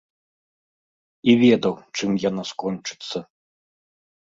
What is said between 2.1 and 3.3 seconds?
яна скончыцца.